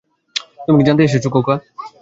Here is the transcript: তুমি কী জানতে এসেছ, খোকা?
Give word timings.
তুমি 0.65 0.77
কী 0.79 0.87
জানতে 0.87 1.03
এসেছ, 1.05 1.25
খোকা? 1.33 1.55